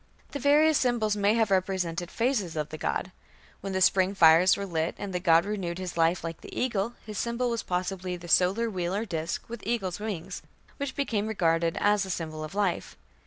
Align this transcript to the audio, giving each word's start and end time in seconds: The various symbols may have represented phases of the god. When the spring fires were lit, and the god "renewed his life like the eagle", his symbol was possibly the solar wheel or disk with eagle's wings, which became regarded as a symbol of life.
The 0.31 0.39
various 0.39 0.79
symbols 0.79 1.15
may 1.15 1.35
have 1.35 1.51
represented 1.51 2.09
phases 2.09 2.55
of 2.55 2.69
the 2.69 2.77
god. 2.79 3.11
When 3.59 3.71
the 3.73 3.81
spring 3.81 4.15
fires 4.15 4.57
were 4.57 4.65
lit, 4.65 4.95
and 4.97 5.13
the 5.13 5.19
god 5.19 5.45
"renewed 5.45 5.77
his 5.77 5.95
life 5.95 6.23
like 6.23 6.41
the 6.41 6.57
eagle", 6.59 6.95
his 7.05 7.19
symbol 7.19 7.51
was 7.51 7.61
possibly 7.61 8.17
the 8.17 8.27
solar 8.27 8.67
wheel 8.67 8.95
or 8.95 9.05
disk 9.05 9.47
with 9.47 9.61
eagle's 9.63 9.99
wings, 9.99 10.41
which 10.77 10.95
became 10.95 11.27
regarded 11.27 11.77
as 11.79 12.03
a 12.03 12.09
symbol 12.09 12.43
of 12.43 12.55
life. 12.55 12.97